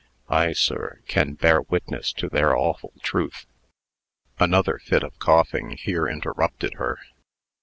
I, 0.31 0.53
sir, 0.53 1.01
can 1.07 1.33
bear 1.35 1.61
witness 1.61 2.11
to 2.13 2.27
their 2.27 2.57
awful 2.57 2.91
truth." 3.03 3.45
Another 4.39 4.79
fit 4.79 5.03
of 5.03 5.19
coughing 5.19 5.77
here 5.77 6.07
interrupted 6.07 6.73
her. 6.79 6.97